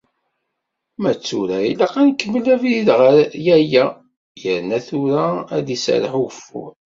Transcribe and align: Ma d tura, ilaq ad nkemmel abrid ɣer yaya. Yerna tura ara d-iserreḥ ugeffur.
Ma 1.01 1.11
d 1.17 1.19
tura, 1.25 1.57
ilaq 1.71 1.93
ad 2.01 2.05
nkemmel 2.09 2.45
abrid 2.53 2.89
ɣer 2.99 3.15
yaya. 3.45 3.85
Yerna 4.43 4.79
tura 4.87 5.25
ara 5.53 5.65
d-iserreḥ 5.67 6.13
ugeffur. 6.23 6.71